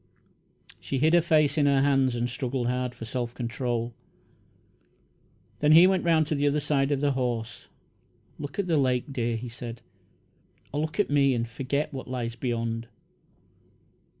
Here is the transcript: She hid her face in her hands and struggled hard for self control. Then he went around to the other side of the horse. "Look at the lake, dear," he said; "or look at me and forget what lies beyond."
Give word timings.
She 0.79 0.97
hid 0.97 1.13
her 1.13 1.21
face 1.21 1.59
in 1.59 1.67
her 1.67 1.83
hands 1.83 2.15
and 2.15 2.27
struggled 2.27 2.65
hard 2.65 2.95
for 2.95 3.05
self 3.05 3.35
control. 3.35 3.93
Then 5.59 5.73
he 5.73 5.85
went 5.85 6.03
around 6.03 6.25
to 6.25 6.33
the 6.33 6.47
other 6.47 6.59
side 6.59 6.91
of 6.91 7.01
the 7.01 7.11
horse. 7.11 7.67
"Look 8.39 8.57
at 8.57 8.65
the 8.65 8.77
lake, 8.77 9.13
dear," 9.13 9.35
he 9.37 9.47
said; 9.47 9.83
"or 10.71 10.81
look 10.81 10.99
at 10.99 11.11
me 11.11 11.35
and 11.35 11.47
forget 11.47 11.93
what 11.93 12.07
lies 12.09 12.35
beyond." 12.35 12.87